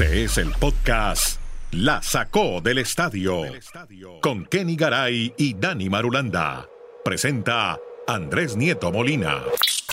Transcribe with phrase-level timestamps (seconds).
[0.00, 1.40] Este es el podcast
[1.72, 3.42] La Sacó del Estadio
[4.22, 6.68] con Kenny Garay y Dani Marulanda.
[7.04, 9.42] Presenta Andrés Nieto Molina.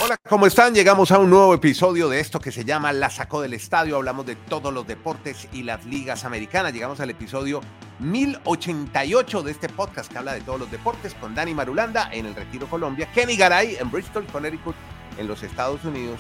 [0.04, 0.76] Hola, ¿cómo están?
[0.76, 3.96] Llegamos a un nuevo episodio de esto que se llama La Sacó del Estadio.
[3.96, 6.72] Hablamos de todos los deportes y las ligas americanas.
[6.72, 7.62] Llegamos al episodio
[7.98, 12.36] 1088 de este podcast que habla de todos los deportes con Dani Marulanda en el
[12.36, 14.76] Retiro Colombia, Kenny Garay en Bristol, Connecticut,
[15.18, 16.20] en los Estados Unidos.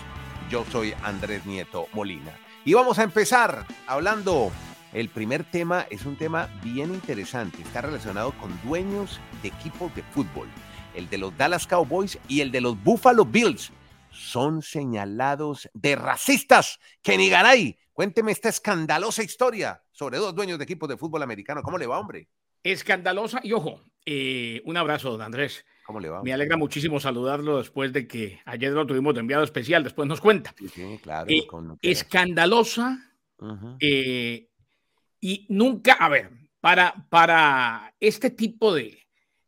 [0.49, 2.44] Yo soy Andrés Nieto Molina.
[2.67, 4.51] Y vamos a empezar hablando.
[4.91, 7.61] El primer tema es un tema bien interesante.
[7.61, 10.47] Está relacionado con dueños de equipos de fútbol.
[10.95, 13.71] El de los Dallas Cowboys y el de los Buffalo Bills
[14.09, 16.79] son señalados de racistas.
[17.03, 21.61] Kenny Garay, cuénteme esta escandalosa historia sobre dos dueños de equipos de fútbol americano.
[21.61, 22.29] ¿Cómo le va, hombre?
[22.63, 25.67] Escandalosa y ojo, eh, un abrazo, don Andrés.
[25.85, 26.23] ¿Cómo le va?
[26.23, 30.19] Me alegra muchísimo saludarlo después de que ayer lo tuvimos de enviado especial, después nos
[30.19, 30.53] cuenta.
[30.57, 31.27] Sí, sí, claro.
[31.29, 32.99] Eh, con escandalosa
[33.79, 34.49] eh,
[35.21, 38.97] y nunca, a ver, para, para este tipo de,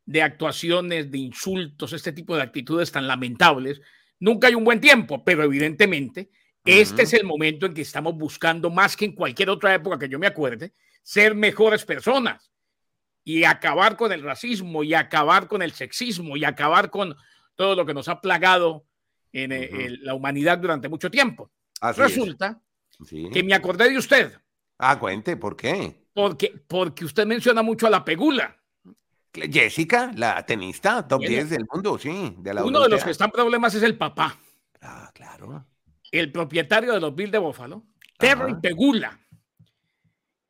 [0.06, 3.80] de actuaciones, de insultos, este tipo de actitudes tan lamentables,
[4.20, 6.30] nunca hay un buen tiempo, pero evidentemente
[6.64, 10.08] este es el momento en que estamos buscando, más que en cualquier otra época que
[10.08, 12.52] yo me acuerde, ser mejores personas
[13.30, 17.14] y acabar con el racismo y acabar con el sexismo y acabar con
[17.56, 18.86] todo lo que nos ha plagado
[19.34, 21.50] en eh, el- la humanidad durante mucho tiempo.
[21.82, 22.00] Así.
[22.00, 22.58] Resulta
[23.04, 23.28] Sí.
[23.30, 24.32] que me acordé de usted,
[24.78, 26.06] Ah, cuente, ¿por qué?
[26.14, 28.56] porque, porque usted menciona mucho a la Pegula,
[29.34, 31.30] Jessica, la tenista, top Bueno.
[31.34, 32.34] 10 del mundo, sí.
[32.38, 34.38] De la uno de los que está en problemas es el papá,
[34.80, 35.66] Ah, claro.
[36.10, 37.84] el propietario de los Bills de Buffalo,
[38.18, 38.54] Terry.
[38.62, 39.20] Pegula.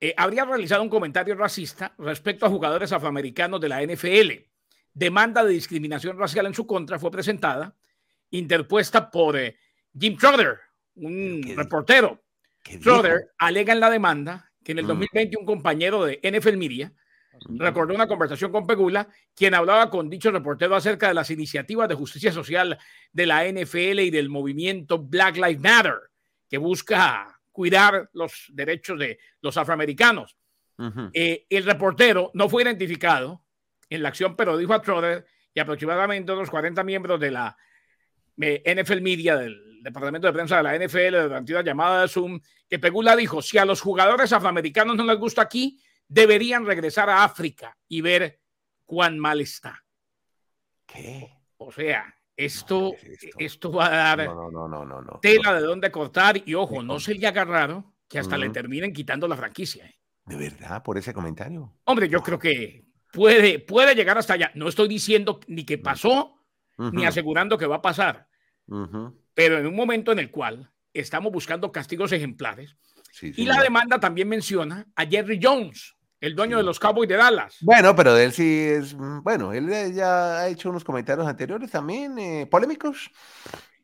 [0.01, 4.45] Eh, habría realizado un comentario racista respecto a jugadores afroamericanos de la NFL.
[4.95, 7.75] Demanda de discriminación racial en su contra fue presentada,
[8.31, 9.57] interpuesta por eh,
[9.99, 10.59] Jim Trotter,
[10.97, 12.23] un reportero.
[12.63, 12.79] ¿Qué?
[12.79, 14.89] Trotter alega en la demanda que en el Mm.
[14.89, 16.93] 2020 un compañero de NFL Media
[17.51, 21.95] recordó una conversación con Pegula, quien hablaba con dicho reportero acerca de las iniciativas de
[21.95, 22.78] justicia social
[23.12, 25.95] de la NFL y del movimiento Black Lives Matter,
[26.49, 30.37] que busca cuidar los derechos de los afroamericanos.
[31.13, 33.43] Eh, el reportero no fue identificado
[33.91, 37.57] en la acción, pero dijo a Trotter y aproximadamente unos 40 miembros de la
[38.41, 42.39] eh, NFL Media, del departamento de prensa de la NFL, durante una llamada de Zoom,
[42.69, 47.25] que Pegula dijo, si a los jugadores afroamericanos no les gusta aquí, deberían regresar a
[47.25, 48.39] África y ver
[48.85, 49.85] cuán mal está.
[50.87, 51.29] ¿Qué?
[51.57, 53.38] O sea, esto, ¿qué es esto?
[53.41, 55.19] esto va a dar No, no, no, no, no.
[55.21, 58.54] tela de dónde cortar y ojo, no se le haga raro que hasta le Ujú.
[58.54, 59.84] terminen quitando la franquicia.
[59.87, 59.99] ¿eh?
[60.25, 60.82] ¿De verdad?
[60.82, 61.75] ¿Por ese comentario?
[61.84, 64.53] Hombre, yo creo que puede, puede llegar hasta allá.
[64.54, 66.37] No estoy diciendo ni que pasó,
[66.78, 68.28] ni Ujú, asegurando que va a pasar,
[68.69, 69.21] ujú.
[69.34, 72.77] pero en un momento en el cual estamos buscando castigos ejemplares.
[73.10, 73.62] Sí, Y sí, la no.
[73.62, 77.56] demanda también menciona a Jerry Jones, el dueño de los Cowboys de Dallas.
[77.61, 78.95] Bueno, pero de él sí es.
[78.95, 83.11] mm, Bueno, él eh, ya ha hecho unos comentarios anteriores también, eh, polémicos.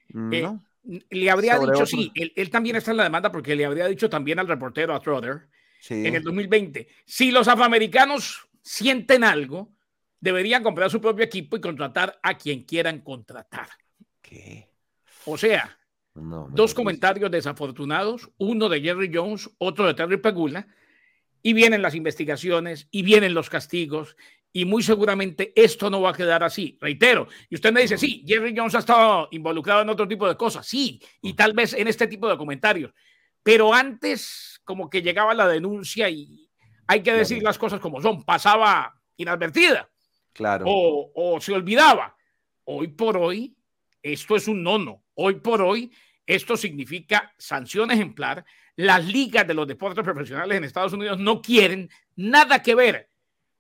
[0.09, 0.65] Mm, Eh, ¿no?
[1.11, 3.87] Le habría Sobre dicho, sí, él, él también está en la demanda porque le habría
[3.87, 5.49] dicho también al reportero, a Trotter,
[5.81, 6.07] Sí.
[6.07, 9.73] en el 2020, si los afroamericanos sienten algo,
[10.21, 13.69] deberían comprar su propio equipo y contratar a quien quieran contratar.
[14.21, 14.69] ¿Qué?
[15.25, 15.79] O sea,
[16.15, 20.67] No, dos comentarios desafortunados, uno de Jerry Jones, otro de Terry Pegula,
[21.47, 24.17] y vienen las investigaciones y vienen los castigos,
[24.51, 26.79] y muy seguramente esto no va a quedar así.
[26.81, 30.37] Reitero, y usted me dice, sí, Jerry Jones ha estado involucrado en otro tipo de
[30.39, 32.93] cosas, sí, y tal vez en este tipo de comentarios,
[33.43, 36.49] pero antes como que llegaba la denuncia y
[36.87, 37.49] hay que decir Claro.
[37.51, 39.91] las cosas como son, pasaba inadvertida
[40.33, 40.65] Claro.
[40.67, 42.17] o, o se olvidaba.
[42.65, 43.55] Hoy por hoy,
[44.03, 45.05] esto es un nono.
[45.15, 45.93] Hoy por hoy,
[46.27, 48.45] esto significa sanción ejemplar.
[48.77, 53.09] Las ligas de los deportes profesionales en Estados Unidos no quieren nada que ver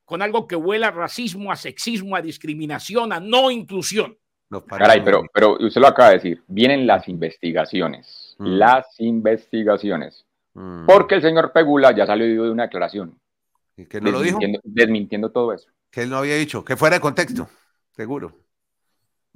[0.05, 4.19] con algo que huela a racismo, a sexismo, a discriminación, a no inclusión.
[4.69, 8.47] Caray, pero, pero usted lo acaba de decir, vienen las investigaciones, Mm.
[8.59, 13.19] las investigaciones, Mm, porque el señor Pegula ya salió de una declaración
[13.77, 14.39] ¿y que no lo dijo?
[14.39, 15.69] desmintiendo, desmintiendo todo eso.
[15.91, 17.49] Que él no había dicho, que fuera de contexto,
[17.91, 18.37] seguro.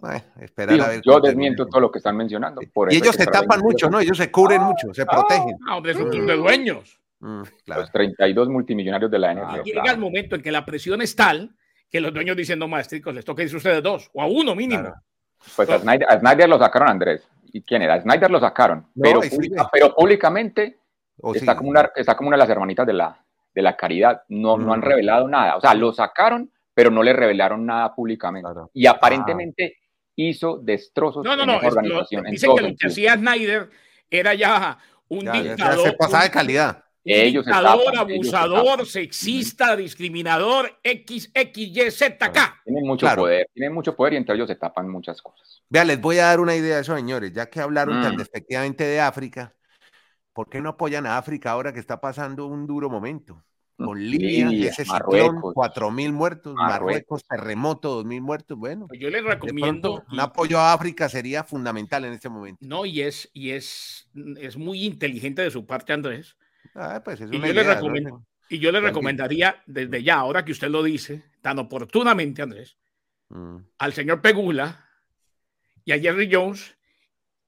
[0.01, 2.61] Bueno, esperar a ver yo desmiento todo lo que están mencionando.
[2.73, 3.99] por Y ellos se tapan mucho, ¿no?
[3.99, 5.57] Ellos se cubren mucho, se protegen.
[5.69, 7.01] Ah, hombre, es un club de dueños.
[7.21, 7.81] Mm, claro.
[7.83, 9.63] Los 32 Ah, multimillonarios de la NFL.
[9.65, 11.51] Llega el momento en que la presión es tal
[11.91, 14.55] que los dueños dicen, no, maestricos, les toca irse a ustedes dos, o a uno
[14.55, 14.83] mínimo.
[14.83, 14.97] Claro.
[15.57, 17.27] Pues a Snyder, a Snyder lo sacaron, Andrés.
[17.53, 17.95] ¿Y quién era?
[17.95, 20.79] A Snyder lo sacaron, No, pero, pública- pero públicamente
[21.21, 21.59] O está, sí.
[21.59, 23.19] como una, está como una de las hermanitas de la,
[23.55, 24.23] de la caridad.
[24.29, 24.85] No, no han Mm.
[24.85, 25.57] revelado nada.
[25.57, 28.45] O sea, lo sacaron, pero no le revelaron nada públicamente.
[28.53, 28.71] Claro.
[28.75, 29.79] Y aparentemente
[30.27, 31.55] hizo destrozos No, no, en no.
[31.59, 32.27] esa es- lo- organización.
[32.27, 33.71] en dicen que lo que hacía Snyder
[34.11, 34.79] era ya
[35.09, 35.87] un Ya, ya, ya dictador.
[35.87, 36.85] se pasaba de calidad.
[37.05, 38.87] Ellos dictador, tapan, ellos se abusador, tapan.
[38.87, 42.63] sexista, discriminador, XXYZK.
[42.65, 43.23] Tienen mucho Claro.
[43.23, 45.63] poder, tienen mucho poder y entre ellos se tapan muchas cosas.
[45.71, 47.33] Vea, les voy a dar una idea de eso, señores.
[47.33, 48.19] Ya que hablaron tan Mm.
[48.19, 49.55] despectivamente de África,
[50.35, 53.43] ¿por qué no apoyan a África ahora que está pasando un duro momento?
[53.79, 55.55] Con Libia, Libia, ese ciclón, Marruecos.
[55.55, 57.23] cuatro mil muertos, Marruecos.
[57.23, 57.25] Marruecos.
[57.29, 58.59] terremoto, dos mil muertos.
[58.59, 59.95] Bueno, Pues yo les recomiendo.
[59.97, 62.59] pronto, un apoyo a África sería fundamental en este momento.
[62.67, 64.11] No, y es, y es,
[64.41, 66.37] es muy inteligente de su parte, Andrés.
[66.75, 67.81] Ah, pues es Y una yo le idea, ¿no?
[67.81, 72.77] recomiendo- Y yo le recomendaría desde ya, ahora que usted lo dice, tan oportunamente, Andrés,
[73.31, 73.59] Mm.
[73.79, 74.87] al señor Pegula
[75.85, 76.75] y a Jerry Jones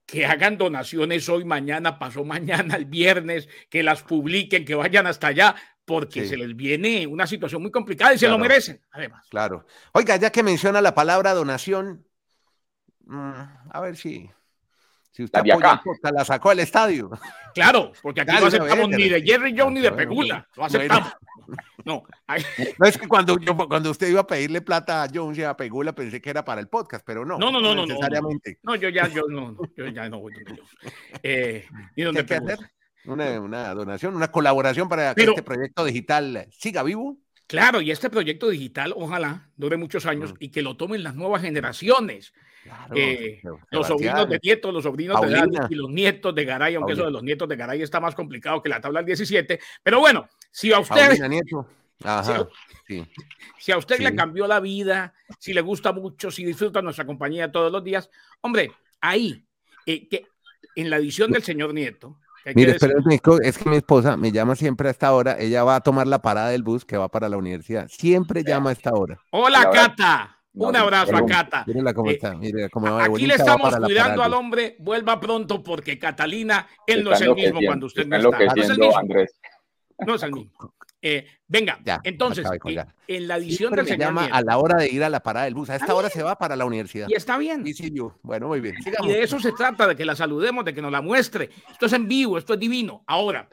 [0.07, 5.29] que hagan donaciones hoy, mañana, pasó mañana, el viernes, que las publiquen, que vayan hasta
[5.29, 5.55] allá,
[5.91, 6.29] porque Sí.
[6.29, 9.27] se les viene una situación muy complicada y se lo merecen, además.
[9.29, 9.67] Claro.
[9.93, 12.07] Oiga, ya que menciona la palabra donación,
[13.07, 13.33] mm,
[13.73, 14.31] a ver si,
[15.11, 15.73] si usted La apoya acá.
[15.73, 17.11] el podcast, la sacó del estadio.
[17.55, 19.21] Claro, porque aquí Dale, no aceptamos ni de.
[19.23, 20.67] Jerry Jones ni de Pegula, lo bueno.
[20.79, 21.13] aceptamos.
[21.85, 22.05] No,
[22.79, 25.57] No es que cuando, yo, cuando usted iba a pedirle plata a Jones y a
[25.57, 27.39] Pegula pensé que era para el podcast, pero no.
[27.39, 27.87] No, no, no, no, no, no.
[27.89, 28.59] necesariamente.
[28.63, 30.63] no, yo ya, yo no, no, yo ya no voy donde yo.
[31.25, 32.55] Eh, ni ¿Qué donde hay que Pegula.
[32.55, 32.71] hacer?
[33.07, 37.19] Una, una donación, una colaboración para Pero- que este proyecto digital siga vivo.
[37.47, 40.37] Claro, y este proyecto digital, ojalá dure muchos años Mm.
[40.39, 42.33] y que lo tomen las nuevas generaciones.
[42.63, 43.41] Claro, Eh.
[43.73, 45.31] Los sobrinos de nietos, los sobrinos de.
[45.31, 48.15] Dani y los nietos de Garay, aunque eso de los nietos de Garay está más
[48.15, 49.59] complicado que la tabla del 17.
[49.83, 51.17] Pero bueno, si a usted,
[52.87, 53.05] sí.
[53.59, 57.51] si a usted le cambió la vida, si le gusta mucho, si disfruta nuestra compañía
[57.51, 58.11] todos los días,
[58.43, 58.71] hombre,
[59.01, 59.45] ahí,
[59.87, 60.27] eh, que
[60.77, 62.19] en la edición del señor Nieto,
[62.55, 62.77] Mire,
[63.43, 65.37] es que mi esposa me llama siempre a esta hora.
[65.39, 67.89] Ella va a tomar la parada del bus que va para la universidad.
[67.89, 69.19] Siempre llama a esta hora.
[69.31, 71.27] hola Cata, No, un abrazo a no.
[71.27, 71.65] Cata.
[71.95, 72.37] Cómo Eh, está.
[72.71, 77.25] Cómo va Aquí le estamos cuidando al hombre, vuelva pronto porque Catalina, él no Está
[77.25, 78.39] es el mismo cuando usted no está está.
[78.39, 78.99] No es el enloqueciendo, mismo.
[78.99, 79.41] Andrés.
[80.07, 80.75] No es el mismo.
[81.03, 84.77] Eh, venga, Ya, entonces, eh, en la edición del me señor llama a la hora
[84.77, 85.71] de ir a la parada del bus.
[85.71, 87.09] A esta hora se va para la universidad.
[87.09, 87.65] y está bien.
[87.65, 88.19] Sí, sí, yo.
[88.23, 88.77] Bueno, muy bien.
[89.03, 91.51] Y de eso se trata, de que la saludemos, de que nos la muestre.
[91.71, 93.03] Esto es en vivo, esto es divino.
[93.07, 93.49] Ahora,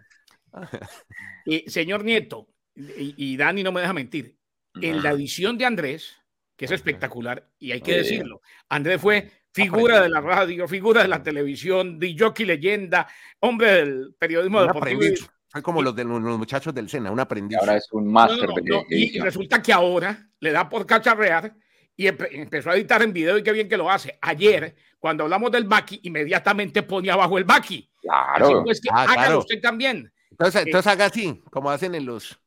[1.45, 4.37] eh, señor Nieto, y, y Dani no me deja mentir,
[4.81, 6.15] en la edición de Andrés,
[6.55, 11.07] que es espectacular, y hay que decirlo, Andrés fue figura de la radio, figura de
[11.07, 13.07] la televisión, jockey leyenda,
[13.39, 15.01] hombre del periodismo deportivo.
[15.57, 17.57] Fue como los de los los muchachos del Sena, un aprendiz.
[17.57, 20.85] Ahora es un máster no, no, de no, Y resulta que ahora le da por
[20.85, 21.51] cacharrear
[21.95, 24.19] y empe- empezó a editar en video y qué bien que lo hace.
[24.21, 27.89] Ayer, cuando hablamos del Baki, inmediatamente pone abajo el Baki.
[27.97, 28.63] Así Claro.
[28.63, 29.39] pues que Ah, hágalo claro.
[29.39, 30.13] usted también.
[30.29, 32.39] Entonces, entonces haga así, como hacen en los.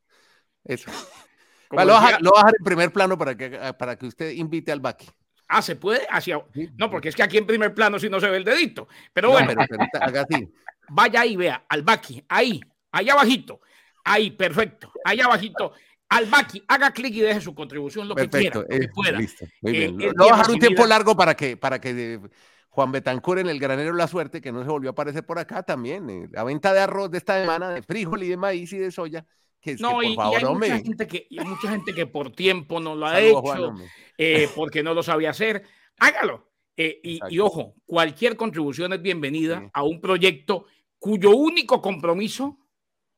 [0.65, 0.89] Eso.
[1.77, 4.71] Va, lo, decía- baja, lo baja en primer plano para que, para que usted invite
[4.71, 5.07] al Baki.
[5.49, 6.41] Ah, se puede hacia.
[6.77, 8.87] No, porque es que aquí en primer plano si no se ve el dedito.
[9.12, 10.49] Pero No, bueno, pero, pero usted haga así.
[10.91, 12.61] vaya ahí, vea, al Baki, ahí,
[12.92, 13.60] allá abajito.
[14.04, 14.92] Ahí, perfecto.
[15.04, 15.72] Allá abajito.
[16.08, 19.19] Al Baki, haga clic y deje su contribución lo que quiera, lo que eh, pueda.
[19.19, 19.46] listo.
[19.60, 19.94] Muy Eh, bien.
[19.94, 22.20] a bien dejar un tiempo largo para que, para que eh,
[22.69, 25.62] Juan Betancur en el granero La Suerte, que no se volvió a aparecer por acá
[25.62, 26.10] también.
[26.10, 28.90] eh, la venta de arroz de esta semana, de frijol y de maíz y de
[28.90, 29.25] soya.
[29.60, 30.70] Que, que, No, por y, y favor, hay, hombre.
[30.70, 33.40] mucha gente que, y hay mucha gente que por tiempo no lo ha Saludos, hecho,
[33.42, 33.76] Juan,
[34.19, 35.62] eh, porque no lo sabía hacer.
[35.98, 36.50] Hágalo.
[36.76, 39.66] Eh, y, y ojo, cualquier contribución es bienvenida Sí.
[39.75, 40.64] a un proyecto
[40.98, 42.58] cuyo único compromiso,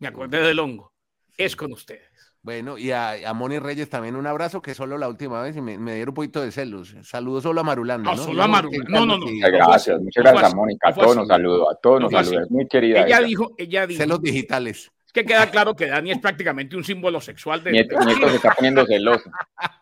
[0.02, 0.92] me acordé del hongo,
[1.38, 2.10] es con ustedes.
[2.42, 5.60] Bueno, y a, a Moni Reyes también un abrazo, que solo la última vez y
[5.60, 6.96] me, me dieron un poquito de celos.
[7.04, 8.10] Saludos solo a Marulanda.
[8.10, 8.24] No, ¿no?
[8.24, 8.90] solo a Marulanda.
[8.90, 9.26] No, no, no.
[9.26, 10.88] Muchas gracias, muchas gracias a Mónica.
[10.88, 12.32] A todos nos saludo, a todos No nos.
[12.32, 12.98] Es muy querida.
[13.06, 13.26] Ella ella.
[13.28, 14.90] dijo, ella dijo, Celos digitales.
[15.06, 17.70] es que queda claro que Dani es prácticamente un símbolo sexual de...
[17.70, 19.30] Nieto, Nieto se está poniendo celoso.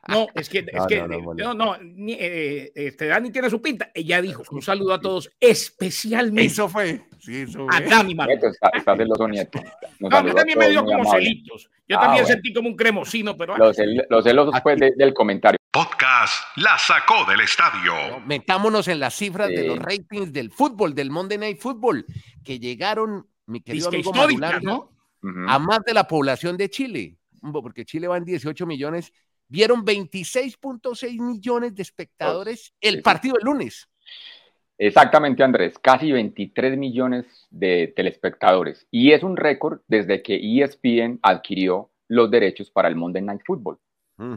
[0.09, 1.77] No, es que, es No, que no, no,
[2.09, 3.91] eh, este, Dani tiene su pinta.
[3.95, 7.07] Ella dijo, un saludo a todos, especialmente Eso fue.
[7.21, 7.87] Sí, eso a fue.
[7.87, 8.33] Dani Maru.
[8.33, 9.63] Nieto, está, está celoso, Nieto.
[10.01, 11.25] No, a también me dio como amable.
[11.25, 11.71] celitos.
[11.87, 12.27] Yo Ah, también bueno.
[12.35, 15.59] sentí como un cremosino, pero ah, Los, cel- los celosos pues, de- del comentario.
[15.71, 18.21] Podcast La Sacó del Estadio.
[18.27, 19.67] Metámonos en las cifras de Sí.
[19.69, 22.05] los ratings del fútbol, del Monday Night Football,
[22.45, 24.91] que llegaron, mi querido disque amigo
[25.23, 25.47] ¿no?
[25.49, 27.19] A más de la población de Chile,
[27.53, 29.13] porque Chile va en 18 millones,
[29.49, 33.01] vieron 26.6 millones de espectadores el sí.
[33.03, 33.89] partido del lunes.
[34.83, 35.79] Exactamente, Andrés.
[35.79, 38.87] Casi 23 millones de telespectadores.
[38.91, 43.79] Y es un récord desde que ESPN adquirió los derechos para el Monday Night Football.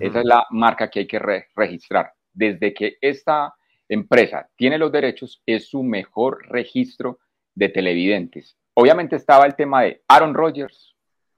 [0.01, 2.11] Esa es la marca que hay que re- registrar.
[2.33, 3.53] Desde que esta
[3.87, 7.19] empresa tiene los derechos, es su mejor registro
[7.55, 8.57] de televidentes.
[8.73, 10.93] Obviamente estaba el tema de Aaron Rodgers,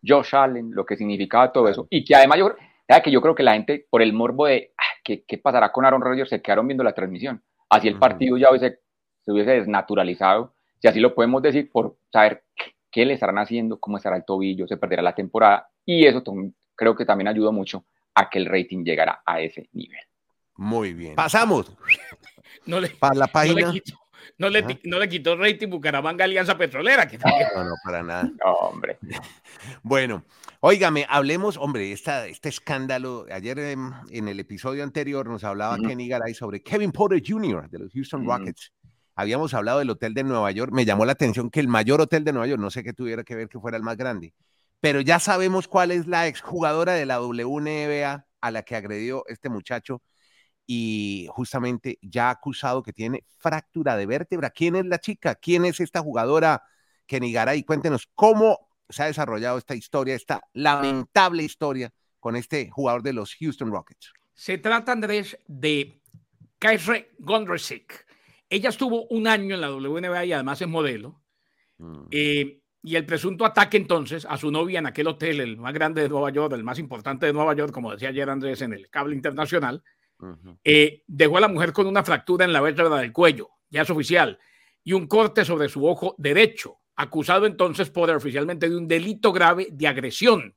[0.05, 1.88] Josh Allen, lo que significaba todo eso.
[1.91, 2.55] Y que además yo,
[2.88, 5.71] ¿sabe que yo creo que la gente, por el morbo de ah, ¿qué, qué pasará
[5.71, 7.43] con Aaron Rodgers, se quedaron viendo la transmisión.
[7.69, 8.79] Así el partido ya hubiese, se
[9.32, 12.44] hubiese desnaturalizado, si así lo podemos decir, por saber
[12.91, 16.24] qué, le estarán haciendo, cómo estará el tobillo, se perderá la temporada y eso
[16.75, 20.00] creo que también ayudó mucho a que el rating llegara a ese nivel.
[20.55, 21.15] Muy bien.
[21.15, 21.72] Pasamos.
[22.65, 23.62] No le, para la página.
[23.62, 23.82] No le,
[24.63, 27.08] quitó, no, le, quitó rating Bucaramanga Alianza Petrolera.
[27.08, 28.24] Que no, no, para nada.
[28.44, 28.98] No, hombre.
[29.84, 30.24] Bueno,
[30.62, 33.25] óigame, hablemos, hombre, esta, este escándalo.
[33.32, 37.70] Ayer en, el episodio anterior nos hablaba Kenny Garay sobre Kevin Porter Jr.
[37.70, 38.72] de los Houston Rockets.
[39.15, 40.72] Habíamos hablado del hotel de Nueva York.
[40.74, 43.24] Me llamó la atención que el mayor hotel de Nueva York, no sé qué tuviera
[43.24, 44.34] que ver que fuera el más grande,
[44.81, 49.50] pero ya sabemos cuál es la exjugadora de la WNBA a la que agredió este
[49.50, 50.01] muchacho
[50.67, 54.50] y justamente ya acusado que tiene fractura de vértebra.
[54.50, 55.36] ¿Quién es la chica?
[55.36, 56.63] ¿Quién es esta jugadora?
[57.07, 63.03] Kenny Garay, cuéntenos cómo se ha desarrollado esta historia, esta lamentable historia con este jugador
[63.03, 64.13] de los Houston Rockets.
[64.34, 66.01] Se trata, Andrés, de
[66.60, 68.04] Kaisre Gondresik.
[68.55, 71.21] Ella estuvo un año en la WNBA y además es modelo.
[71.77, 72.05] Mm.
[72.09, 76.01] Eh, y el presunto ataque entonces a su novia en aquel hotel, el más grande
[76.01, 78.89] de Nueva York, el más importante de Nueva York, como decía ayer Andrés en el
[78.89, 79.83] cable internacional,
[80.63, 83.89] eh, dejó a la mujer con una fractura en la vértebra del cuello, ya es
[83.89, 84.39] oficial,
[84.85, 89.67] y un corte sobre su ojo derecho, acusado entonces por oficialmente de un delito grave
[89.69, 90.55] de agresión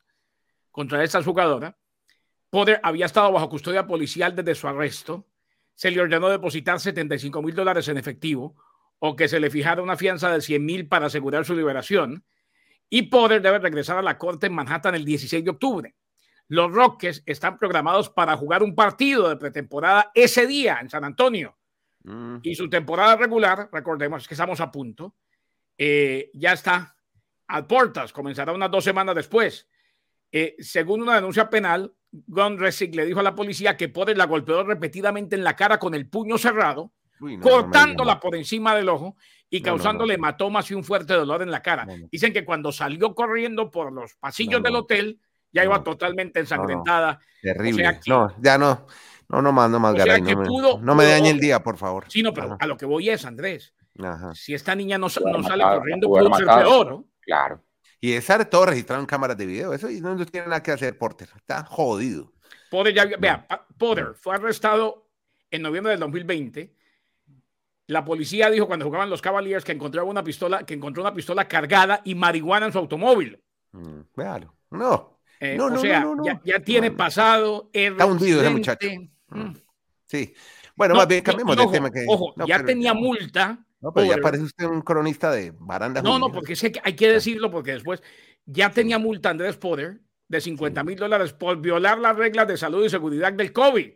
[0.71, 1.77] contra esta jugadora.
[2.49, 5.27] Poder había estado bajo custodia policial desde su arresto.
[5.79, 8.57] Se le ordenó depositar 75 mil dólares en efectivo
[8.99, 12.25] o que se le fijara una fianza de 100 mil para asegurar su liberación.
[12.91, 15.95] Y Poder debe regresar a la corte en Manhattan el 16 de octubre.
[16.49, 21.57] Los Rockets están programados para jugar un partido de pretemporada ese día en San Antonio.
[22.43, 25.15] Y su temporada regular, recordemos que estamos a punto,
[25.77, 26.97] eh, ya está
[27.47, 29.69] a puertas, comenzará unas dos semanas después.
[30.33, 34.27] Eh, según una denuncia penal, Gon Resick le dijo a la policía que Poder la
[34.27, 36.93] golpeó repetidamente en la cara con el puño cerrado
[37.41, 39.17] cortándola por encima del ojo
[39.51, 41.87] y causándole hematomas y un fuerte dolor en la cara.
[42.11, 45.21] Dicen que cuando salió corriendo por los pasillos del hotel,
[45.53, 47.19] ya iba totalmente ensangrentada.
[47.43, 48.01] Terrible.
[48.07, 48.87] no, ya no.
[49.31, 52.07] No, no más, no más, Garay, no, me, dañe el día, por favor.
[52.09, 53.75] Sí, no, pero a lo que voy es, Andrés.
[54.33, 57.63] Si esta niña no, no sale corriendo, puede ser peor, Claro.
[58.01, 61.29] Y estar todo registrado en cámaras de video, eso no tiene nada que hacer, Porter.
[61.37, 62.33] Está jodido.
[62.71, 65.09] Potter, ya, vea, Potter fue arrestado
[65.51, 66.79] en noviembre del 2020
[67.89, 71.49] la policía dijo cuando jugaban los Cavaliers que encontró una pistola, que encontró una pistola
[71.49, 73.43] cargada y marihuana en su automóvil.
[73.73, 74.01] Mm,
[74.71, 75.21] no.
[75.41, 76.07] Eh, no, o sea,
[76.45, 77.71] ya, tiene pasado.
[77.73, 78.87] Está hundido ese muchacho.
[79.29, 79.55] Mm.
[80.07, 80.35] Sí.
[80.77, 81.91] Bueno, más bien cambiemos de tema.
[81.91, 82.05] Que...
[82.07, 83.59] Ojo, ya tenía multa.
[83.81, 86.03] No, pero ya parece usted un cronista de baranda.
[86.03, 88.03] No, no, porque sé que hay que decirlo porque después
[88.45, 92.85] ya tenía multa Andrés Poder de 50 mil dólares por violar las reglas de salud
[92.85, 93.91] y seguridad del COVID.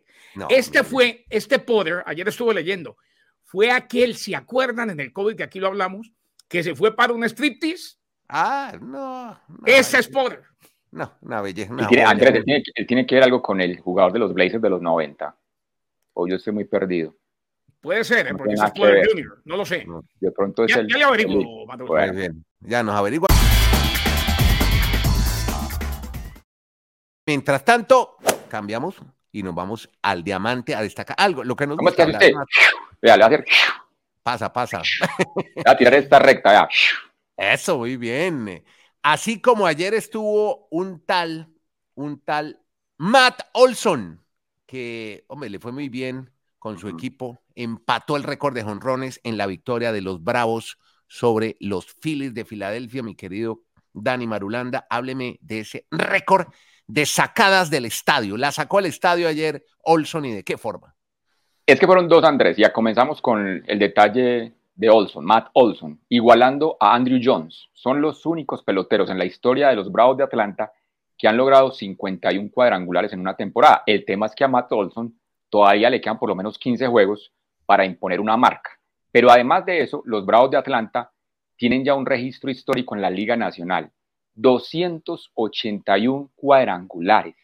[0.48, 2.96] este fue, este Poder, ayer estuve leyendo,
[3.44, 6.12] fue aquel, ¿se acuerdan en el COVID que aquí lo hablamos?
[6.48, 7.96] Que se fue para un striptease.
[8.28, 9.38] Ah, no.
[9.66, 10.42] Ese es poder.
[10.90, 11.72] No, una belleza.
[12.06, 12.42] Andrés,
[12.74, 15.36] él tiene, que ver algo con el jugador de los Blazers de los 90.
[16.14, 17.14] O yo estoy muy perdido.
[17.82, 18.34] Puede ser, ¿eh?
[18.36, 19.42] porque es Poder Junior.
[19.44, 19.84] No lo sé.
[20.20, 20.88] de pronto es ya, el.
[20.88, 22.44] Ya le averiguo, Muy bien.
[22.60, 23.26] Ya nos averigua.
[27.26, 28.98] Mientras tanto, cambiamos
[29.32, 31.42] y nos vamos al diamante a destacar algo.
[31.42, 32.32] Lo que nos ¿Cómo gusta usted?
[33.00, 33.44] Vea, le va a hacer.
[34.22, 34.80] Pasa, pasa.
[35.66, 36.68] Va a tirar esta recta, ya.
[37.36, 38.64] Eso, muy bien.
[39.02, 41.48] Así como ayer estuvo un tal,
[41.96, 42.60] un tal
[42.98, 44.24] Matt Olson,
[44.66, 49.36] que, hombre, le fue muy bien con su equipo, empató el récord de jonrones en
[49.36, 53.60] la victoria de los Bravos sobre los Phillies de Filadelfia, mi querido
[53.92, 54.86] Dani Marulanda.
[54.88, 56.46] Hábleme de ese récord
[56.86, 58.36] de sacadas del estadio.
[58.36, 60.94] La sacó al estadio ayer Olson y de qué forma.
[61.66, 62.56] Es que fueron dos, Andrés.
[62.56, 67.68] Ya comenzamos con el detalle de Olson, Matt Olson, igualando a Andrew Jones.
[67.72, 70.72] Son los únicos peloteros en la historia de los Bravos de Atlanta
[71.16, 73.82] que han logrado 51 cuadrangulares en una temporada.
[73.86, 75.16] El tema es que a Matt Olson
[75.48, 77.32] todavía le quedan por lo menos 15 juegos
[77.72, 78.78] para imponer una marca.
[79.10, 81.10] Pero además de eso, los Bravos de Atlanta
[81.56, 83.90] tienen ya un registro histórico en la Liga Nacional.
[84.34, 87.34] 281 cuadrangulares.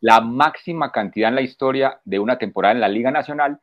[0.00, 3.58] La máxima cantidad en la historia de una temporada en la Liga Nacional.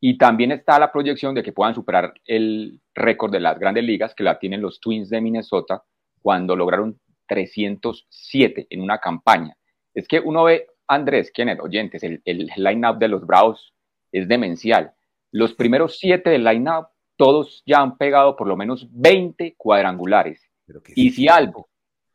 [0.00, 4.16] Y también está la proyección de que puedan superar el récord de las grandes ligas
[4.16, 5.84] que la tienen los Twins de Minnesota
[6.22, 9.56] cuando lograron 307 en una campaña.
[9.94, 13.72] Es que uno ve, Andrés, Kenneth, oyentes, el, el line-up de los Bravos
[14.10, 14.92] es demencial.
[15.34, 16.86] Los primeros siete del line-up,
[17.16, 20.48] todos ya han pegado por lo menos 20 cuadrangulares.
[20.94, 21.68] Y si algo,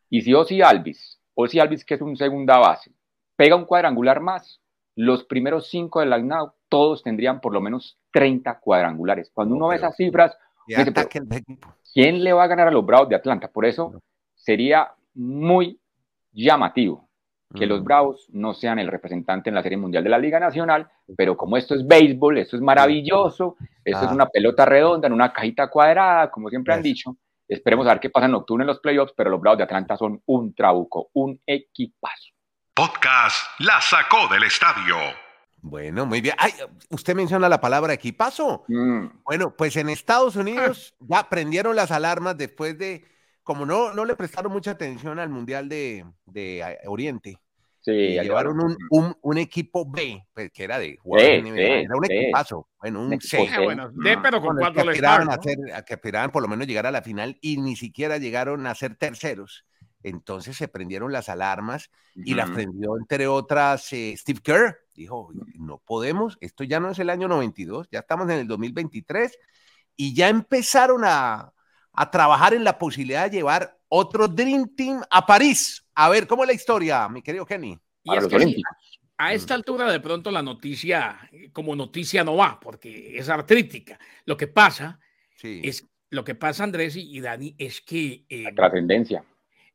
[0.09, 2.93] y si Ozzy Alvis, Ozzy Alvis que es un segunda base,
[3.35, 4.61] pega un cuadrangular más,
[4.95, 6.33] los primeros cinco del line
[6.69, 9.29] todos tendrían por lo menos 30 cuadrangulares.
[9.33, 10.37] Cuando uno ve esas cifras,
[11.93, 13.49] ¿quién le va a ganar a los Bravos de Atlanta?
[13.49, 14.01] Por eso
[14.33, 15.77] sería muy
[16.31, 17.08] llamativo
[17.55, 20.87] que los Bravos no sean el representante en la Serie Mundial de la Liga Nacional,
[21.17, 24.13] pero como esto es béisbol, esto es maravilloso, esto es ah.
[24.13, 28.11] una pelota redonda en una cajita cuadrada, como siempre han dicho, esperemos a ver qué
[28.11, 31.41] pasa en octubre en los playoffs, pero los Bravos de Atlanta son un trabuco, un
[31.45, 32.29] equipazo.
[32.75, 34.95] Podcast La sacó del estadio.
[35.61, 36.35] Bueno, muy bien.
[36.37, 36.53] Ay,
[36.89, 38.63] usted menciona la palabra equipazo.
[38.67, 39.07] Mm.
[39.25, 43.03] Bueno, pues en Estados Unidos ya prendieron las alarmas después de
[43.49, 47.39] como no, no le prestaron mucha atención al Mundial de, de Oriente,
[47.79, 52.67] sí, llevaron un, un, un, equipo B, pues, que era de jugadores era un equipazo,
[52.79, 53.49] bueno, un C.
[53.63, 57.01] Bueno, D, pero con cuatro a hacer, que aspiraban por lo menos llegar a la
[57.01, 59.65] final y ni siquiera llegaron a ser terceros.
[60.03, 64.77] Entonces se prendieron las alarmas y las prendió, entre otras, eh, Steve Kerr.
[64.93, 69.39] Dijo, no podemos, esto ya no es el año 92, ya estamos en el 2023
[69.95, 71.51] y ya empezaron a,
[71.93, 75.85] a trabajar en la posibilidad de llevar otro Dream Team a París.
[75.95, 77.77] A ver, ¿cómo es la historia, mi querido Kenny?
[78.03, 78.61] Y es que
[79.17, 81.19] a esta altura de pronto la noticia
[81.51, 83.99] como noticia no va porque es artrítica.
[84.25, 84.99] Lo que pasa
[85.43, 89.23] es lo que pasa Andrés y Dani es que eh, la trascendencia.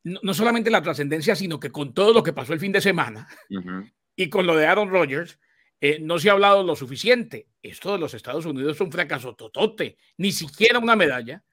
[0.02, 3.28] No, solamente la trascendencia, sino que con todo lo que pasó el fin de semana
[4.16, 5.38] y con lo de Aaron Rodgers,
[5.80, 7.48] eh, no se ha hablado lo suficiente.
[7.62, 11.44] Esto de los Estados Unidos es un fracaso totote, ni siquiera una medalla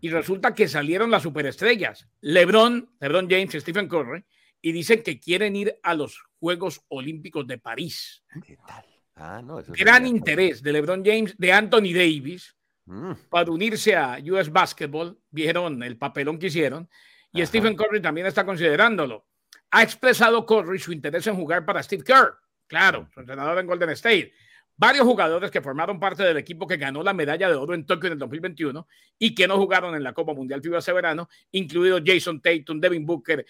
[0.00, 4.24] y resulta que salieron las superestrellas, LeBron, LeBron James y Stephen Curry,
[4.60, 8.22] y dicen que quieren ir a los Juegos Olímpicos de París.
[8.46, 8.84] ¿Qué tal?
[9.16, 13.12] Ah, Gran interés de LeBron James, de Anthony Davis, mm.
[13.30, 15.18] para unirse a US Basketball.
[15.30, 16.88] Vieron el papelón que hicieron.
[17.32, 19.26] Y Stephen Curry también está considerándolo.
[19.70, 22.36] Ha expresado Curry su interés en jugar para Steve Kerr,
[22.66, 24.32] claro, su entrenador en Golden State
[24.76, 28.08] varios jugadores que formaron parte del equipo que ganó la medalla de oro en Tokio
[28.08, 28.86] en el 2021
[29.18, 33.06] y que no jugaron en la Copa Mundial FIBA ese verano, incluido Jason Tatum, Devin
[33.06, 33.46] Booker,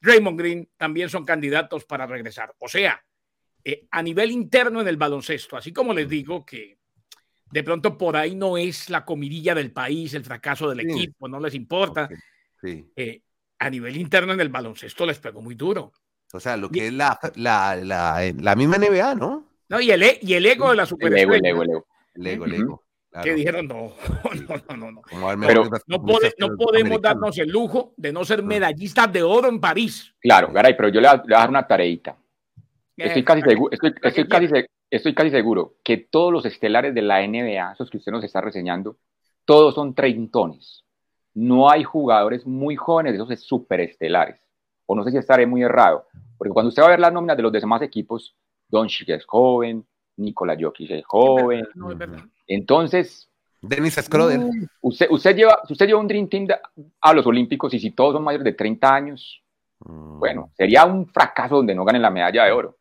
[0.00, 2.54] Raymond Green, también son candidatos para regresar.
[2.58, 3.02] O sea,
[3.62, 6.78] eh, a nivel interno en el baloncesto, así como les digo que
[7.50, 11.38] de pronto por ahí no es la comidilla del país, el fracaso del equipo, no
[11.38, 12.08] les importa.
[12.96, 13.22] Eh,
[13.58, 15.92] a nivel interno en el baloncesto les pegó muy duro.
[16.32, 19.53] O sea, lo que es la, la, la, la misma NBA, ¿no?
[19.74, 21.36] No, y el, e, y el ego de la superestrella.
[21.36, 22.44] El ego, el ego, el ego.
[22.44, 22.82] El ego,
[23.24, 23.92] Que dijeron, no,
[24.68, 25.02] no, no, no.
[25.40, 25.98] Pero no,
[26.38, 30.14] no podemos darnos el lujo de no ser medallistas de oro en París.
[30.20, 32.16] Claro, Garay, pero yo le voy a dar una tareita.
[32.96, 34.46] Estoy casi, seguro, estoy, estoy, casi,
[34.88, 38.40] estoy casi seguro que todos los estelares de la NBA, esos que usted nos está
[38.40, 38.98] reseñando,
[39.44, 40.84] todos son treintones.
[41.34, 44.40] No hay jugadores muy jóvenes de esos superestelares.
[44.86, 46.06] O no sé si estaré muy errado,
[46.38, 48.36] porque cuando usted va a ver las nóminas de los demás equipos,
[48.68, 51.66] Doncic es joven, Nikola Jokic es joven.
[52.46, 53.28] Entonces,
[53.68, 54.38] Dennis Schroeder.
[54.38, 56.46] Mm, usted, usted, lleva, usted lleva un Dream Team
[57.00, 59.42] a los Olímpicos y si todos son mayores de 30 años,
[59.80, 60.18] mm.
[60.18, 62.76] bueno, sería un fracaso donde no ganen la medalla de oro.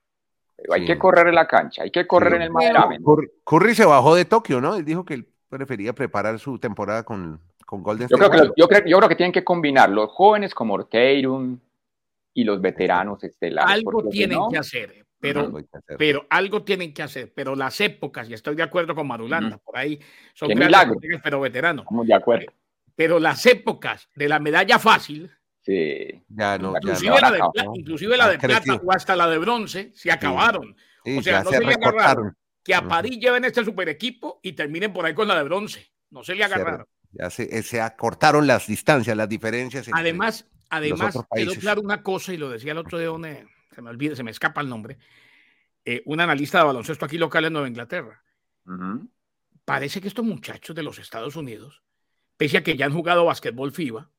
[0.56, 2.98] Pero hay que correr en la cancha, hay que correr en el Miami.
[3.44, 4.76] Curry se bajó de Tokio, ¿no?
[4.76, 8.68] Él dijo que él prefería preparar su temporada con, con Golden yo Creo que yo,
[8.68, 11.60] creo, yo creo que tienen que combinar los jóvenes como Orteirum
[12.34, 13.72] y los veteranos estelares.
[13.74, 15.54] Algo tienen que hacer pero,
[15.98, 17.32] pero algo tienen que hacer.
[17.34, 19.98] Pero las épocas, y estoy de acuerdo con Marulanda, por ahí
[20.34, 21.86] son grandes, pero veteranos.
[21.86, 22.52] Estamos de acuerdo.
[22.94, 25.32] Pero las épocas de la medalla fácil,
[25.62, 26.22] sí.
[26.28, 27.40] ya no, inclusive, la, de,
[27.76, 30.76] inclusive la de plata o hasta la de bronce, se acabaron.
[31.06, 34.92] o sea, no se, le agarraron que a París lleven este super equipo y terminen
[34.92, 35.90] por ahí con la de bronce.
[36.10, 36.86] No se le agarraron.
[37.14, 39.90] ya se, eh, se acortaron las distancias, las diferencias.
[39.94, 43.90] Además, además quedó claro una cosa, y lo decía el otro día, donde se me
[43.90, 44.98] olvida, se me escapa el nombre,
[45.86, 48.24] eh, un analista de baloncesto aquí local en Nueva Inglaterra.
[49.66, 51.84] Parece que estos muchachos de los Estados Unidos,
[52.38, 54.10] pese a que ya han jugado basquetbol FIBA,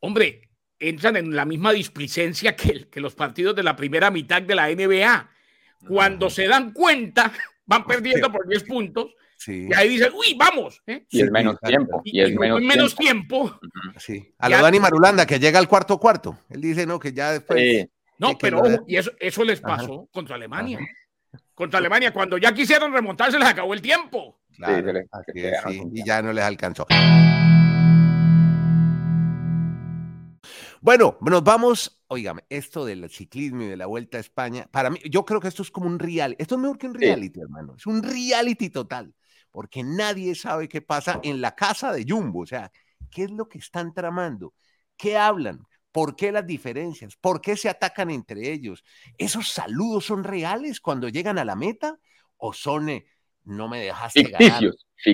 [0.00, 4.54] hombre, entran en la misma displicencia que, que los partidos de la primera mitad de
[4.54, 5.30] la NBA.
[5.86, 7.32] Cuando se dan cuenta,
[7.66, 9.14] van perdiendo por 10 puntos.
[9.46, 10.82] Y ahí dicen, uy, vamos.
[10.86, 11.04] ¿eh?
[11.10, 12.00] Y es menos tiempo.
[12.04, 13.58] Y, es menos, tiempo.
[14.38, 16.38] A lo Dani Marulanda, que llega al cuarto cuarto.
[16.48, 17.88] Él dice, no, que ya después.
[18.18, 20.78] No, pero y eso, eso les pasó contra Alemania.
[21.54, 24.40] Contra Alemania, cuando ya quisieron remontarse, les acabó el tiempo.
[25.92, 26.86] y ya no les alcanzó.
[30.84, 34.98] Bueno, nos vamos, oígame, esto del ciclismo y de la Vuelta a España, para mí,
[35.10, 37.74] yo creo que esto es como un reality, esto es mejor que un reality, hermano,
[37.78, 39.14] es un reality total,
[39.50, 42.70] porque nadie sabe qué pasa en la casa de Jumbo, o sea,
[43.10, 44.52] qué es lo que están tramando,
[44.98, 47.14] qué hablan, ¿Por qué las diferencias?
[47.14, 48.82] ¿Por qué se atacan entre ellos?
[49.16, 52.00] ¿Esos saludos son reales cuando llegan a la meta?
[52.36, 53.06] ¿O son, eh,
[53.44, 54.60] no me dejaste ganar,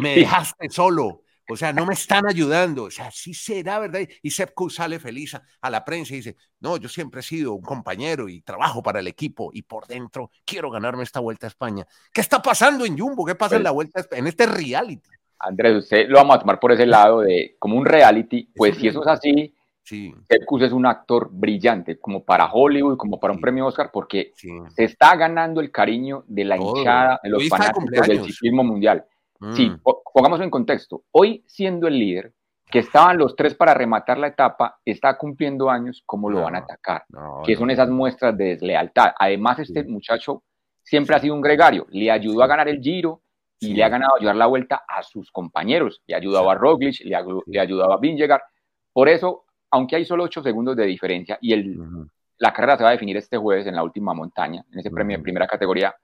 [0.00, 1.22] me dejaste solo?
[1.50, 2.84] O sea, no me están ayudando.
[2.84, 4.08] O sea, sí será, ¿verdad?
[4.22, 7.62] Y Sepku sale feliz a, la prensa y dice, no, yo siempre he sido un
[7.62, 11.86] compañero y trabajo para el equipo y por dentro quiero ganarme esta vuelta a España.
[12.10, 13.26] ¿Qué está pasando en Jumbo?
[13.26, 15.10] ¿Qué pasa en pues la vuelta en este reality?
[15.40, 18.48] Andrés, usted lo vamos a tomar por ese lado de como un reality.
[18.56, 20.14] Pues si eso es así, Sí.
[20.28, 25.16] es un actor brillante, como para Hollywood, como para un premio Oscar, porque se está
[25.16, 29.04] ganando el cariño de la hinchada, de los fanáticos del ciclismo mundial.
[29.52, 29.80] Sí, mm.
[30.12, 31.04] pongámoslo en contexto.
[31.12, 32.34] Hoy, siendo el líder,
[32.70, 36.58] que estaban los tres para rematar la etapa, está cumpliendo años, ¿cómo lo van a
[36.58, 37.04] atacar?
[37.44, 39.12] que son esas muestras de deslealtad.
[39.18, 40.44] Además, este muchacho
[40.82, 43.22] siempre ha sido un gregario, le ayudó a ganar el Giro
[43.58, 47.00] y le ha ganado a llevar la vuelta a sus compañeros, le ayudaba a Roglic,
[47.04, 47.16] le,
[47.46, 48.40] le ayudaba a Vingegaard.
[48.92, 51.78] Por eso aunque hay solo 8 segundos de diferencia y el,
[52.38, 55.16] la carrera se va a definir este jueves en la última montaña, en ese premio
[55.16, 55.94] de primera categoría,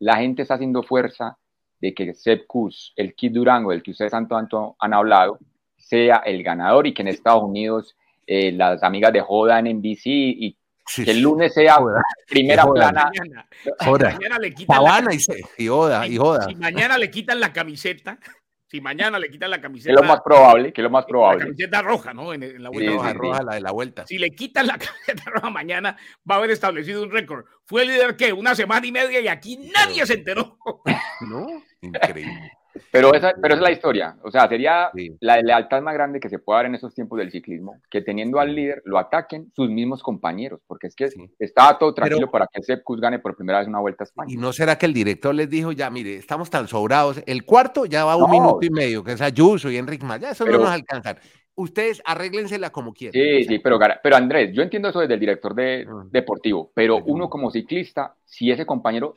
[0.00, 1.36] la gente está haciendo fuerza
[1.80, 5.38] de que Sepp Kuss, el Kid Durango, del que ustedes tanto, tanto han hablado,
[5.76, 10.06] sea el ganador y que en Estados Unidos eh, las amigas de Joda en NBC
[10.06, 10.56] y
[10.96, 11.78] que el lunes sea
[12.28, 13.10] primera plana.
[13.80, 15.14] Mañana, le quitan la,
[15.58, 16.46] y, Joda, y Joda.
[16.46, 18.18] Si mañana le quitan la camiseta,
[18.70, 19.88] si mañana le quitan la camiseta.
[19.88, 21.40] Que es lo más probable, que es lo más probable.
[21.40, 22.34] La camiseta roja, ¿no?
[22.34, 24.06] En, la vuelta roja, la de la vuelta.
[24.06, 25.96] Si le quitan la camiseta roja mañana,
[26.30, 27.46] va a haber establecido un récord.
[27.64, 30.58] Fue el líder que una semana y media y aquí nadie se enteró.
[31.20, 31.46] ¿No?
[31.80, 32.52] Increíble.
[32.90, 34.16] Pero esa, pero es la historia.
[34.22, 37.30] O sea, sería la lealtad más grande que se puede dar en esos tiempos del
[37.30, 41.94] ciclismo, que teniendo al líder lo ataquen sus mismos compañeros, porque es que estaba todo
[41.94, 44.32] tranquilo para que Sepkus gane por primera vez una vuelta a España.
[44.32, 47.86] ¿Y no será que el director les dijo, ya, mire, estamos tan sobrados, el cuarto
[47.86, 50.58] ya va un minuto y medio, que es Ayuso y Enrique Más, ya eso no
[50.58, 51.18] nos alcanzan.
[51.54, 53.12] Ustedes arréglensela como quieran.
[53.12, 57.28] Sí, sí, pero, pero Andrés, yo entiendo eso desde el director de, deportivo, pero uno
[57.28, 59.14] como ciclista, si ese compañero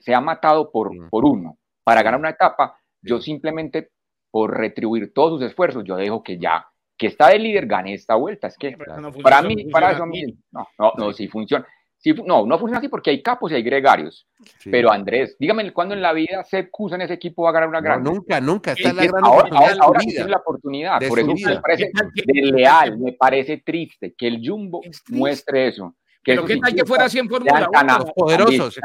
[0.00, 3.90] se ha matado por, por uno para ganar una etapa, yo simplemente
[4.30, 6.66] por retribuir todos sus esfuerzos, yo dejo que ya,
[6.96, 8.48] que está de líder, gane esta vuelta.
[8.48, 8.76] Es que
[9.22, 11.66] para mí, para eso a mí, no, no, no, sí funciona.
[12.00, 14.28] Sí, no, no funciona así porque hay capos y hay gregarios.
[14.64, 17.80] Pero Andrés, dígame cuándo en la vida se en ese equipo va a ganar una
[17.80, 18.04] gran.
[18.04, 18.72] nunca, nunca.
[18.72, 19.78] Está la gran ahora, oportunidad.
[19.80, 21.00] Ahora, tiene la oportunidad.
[21.08, 21.90] Por eso me parece
[22.24, 25.96] desleal, me parece triste que el Jumbo muestre eso.
[26.22, 28.12] Que Pero qué tal que fuera así en Fórmula 1.
[28.14, 28.78] poderosos.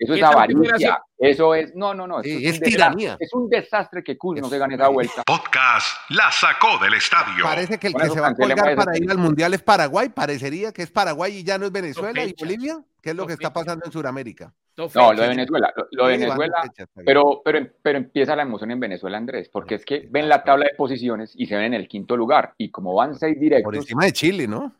[0.00, 1.02] Eso es avaricia.
[1.18, 1.74] Eso es.
[1.74, 2.20] No, no, no.
[2.22, 3.18] es, tiranía.
[3.20, 5.22] Es un desastre que Kuhn no se gane esa vuelta.
[5.26, 7.44] Podcast la sacó del estadio.
[7.44, 10.08] Parece que el que se va a colgar para ir al mundial es Paraguay.
[10.08, 12.82] Parecería que es Paraguay y ya no es Venezuela y Bolivia.
[13.02, 14.52] ¿Qué es lo que está pasando en Sudamérica?
[14.94, 15.72] No, lo de Venezuela.
[15.90, 16.62] Lo, de Venezuela.
[17.04, 20.64] Pero, pero, pero empieza la emoción en Venezuela, Andrés, porque es que ven la tabla
[20.64, 22.54] de posiciones y se ven en el quinto lugar.
[22.56, 23.64] Y como van seis directos.
[23.64, 24.72] Por encima de Chile, ¿no?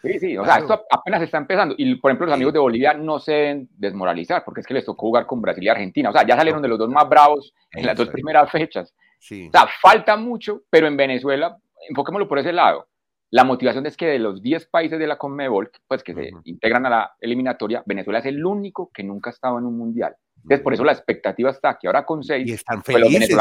[0.00, 1.74] Sí, sí, o sea, esto apenas está empezando.
[1.76, 4.84] Y, por ejemplo, los amigos de Bolivia no se deben desmoralizar, porque es que les
[4.84, 6.10] tocó jugar con Brasil y Argentina.
[6.10, 8.94] O sea, ya salieron de los dos más bravos en las dos primeras fechas.
[9.18, 9.48] Sí.
[9.48, 11.58] O sea, falta mucho, pero en Venezuela,
[11.88, 12.86] enfoquémoslo por ese lado.
[13.30, 16.86] La motivación es que de los 10 países de la CONMEBOL, pues que se integran
[16.86, 20.16] a la eliminatoria, Venezuela es el único que nunca ha estado en un mundial.
[20.42, 22.48] Entonces, por eso la expectativa está que ahora con seis.
[22.48, 23.30] Y están pues, felices.
[23.30, 23.34] y,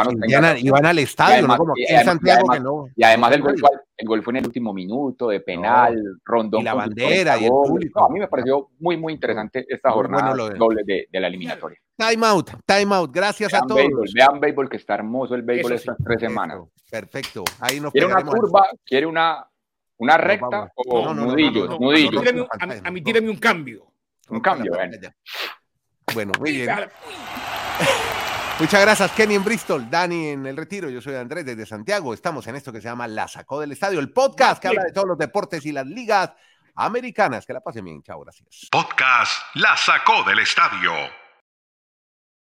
[0.70, 1.48] van, al estadio,
[2.96, 3.42] y además, el,
[4.06, 6.62] gol, fue en el último minuto, de penal, rondón.
[6.62, 8.04] Y la bandera y el público.
[8.06, 11.78] a mí me pareció muy, muy interesante esta jornada doble de, de, la eliminatoria.
[11.96, 13.12] Time out, time out.
[13.12, 14.14] Gracias a todos.
[14.14, 16.60] vean béisbol, que está hermoso el béisbol estas tres semanas.
[16.90, 17.44] Perfecto.
[17.60, 18.68] Ahí nos ¿Quiere una curva?
[18.86, 19.48] ¿Quiere una,
[19.98, 21.80] una recta o nudillos?
[21.80, 22.24] nudillos.
[22.84, 23.88] A mí tíreme un cambio.
[24.30, 24.98] Un cambio, bueno.
[26.13, 26.89] Bueno, muy bien.
[28.60, 30.89] Muchas gracias, Kenny en Bristol, Dani en el retiro.
[30.89, 32.13] Yo soy Andrés desde Santiago.
[32.13, 34.91] Estamos en esto que se llama La Sacó del Estadio, el podcast que habla de
[34.91, 36.32] todos los deportes y las ligas
[36.76, 37.46] americanas.
[37.46, 38.02] Que la pasen bien.
[38.02, 38.67] Chao, gracias.
[38.72, 40.91] Podcast La Sacó del Estadio.